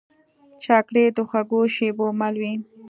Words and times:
چاکلېټ 0.63 1.11
د 1.15 1.19
خوږو 1.29 1.61
شېبو 1.75 2.05
مل 2.19 2.35
وي. 2.41 2.53